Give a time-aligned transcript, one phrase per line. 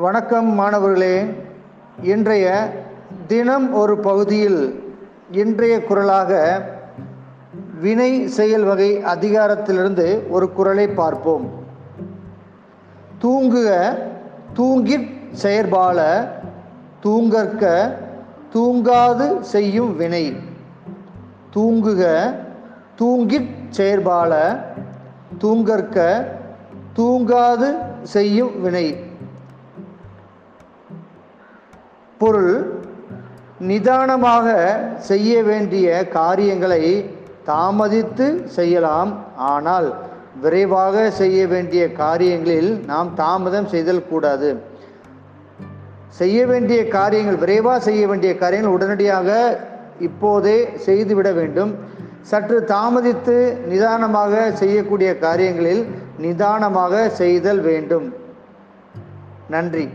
[0.00, 1.34] வணக்கம் மாணவர்களே.
[2.02, 2.70] இன்றைய
[3.26, 4.60] தினம் ஒரு பகுதியில்
[5.30, 6.62] இன்றைய குரலாக
[7.80, 11.50] வினை செயல் வகை அதிகாரத்திலிருந்து ஒரு குரலை பார்ப்போம்.
[13.22, 13.98] தூங்குக
[14.54, 15.10] தூங்கிற்
[15.42, 16.28] செயற்பால
[17.00, 17.96] தூங்கற்க
[18.54, 20.36] தூங்காது செய்யும் வினை.
[21.54, 22.34] தூங்குக
[23.02, 24.58] தூங்கிற் செயற்பால
[25.38, 26.28] தூங்கற்க
[26.96, 29.06] தூங்காது செய்யும் வினை.
[32.18, 32.82] பொருள்
[33.58, 34.46] நிதானமாக
[34.98, 37.10] செய்ய வேண்டிய காரியங்களை
[37.46, 39.10] தாமதித்து செய்யலாம்.
[39.36, 39.94] ஆனால்
[40.40, 44.50] விரைவாக செய்ய வேண்டிய காரியங்களில் நாம் தாமதம் செய்தல் கூடாது.
[46.08, 49.58] செய்ய வேண்டிய காரியங்கள் விரைவாக செய்ய வேண்டிய காரியங்கள் உடனடியாக
[49.98, 51.72] இப்போதே செய்துவிட வேண்டும்.
[52.20, 55.82] சற்று தாமதித்து நிதானமாக செய்யக்கூடிய காரியங்களில்
[56.18, 58.12] நிதானமாக செய்தல் வேண்டும்.
[59.48, 59.88] நன்றி.